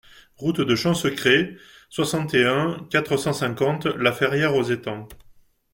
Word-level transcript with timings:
Route 0.37 0.61
de 0.61 0.75
Champsecret, 0.75 1.57
soixante 1.91 2.33
et 2.33 2.43
un, 2.43 2.87
quatre 2.89 3.17
cent 3.17 3.33
cinquante 3.33 3.85
La 3.85 4.11
Ferrière-aux-Étangs 4.11 5.07